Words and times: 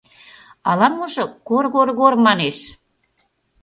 —Ала-можо 0.69 1.25
кор-гор-гор 1.47 2.13
манеш... 2.25 2.57